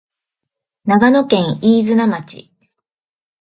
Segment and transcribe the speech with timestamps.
[0.85, 2.49] 長野県飯綱町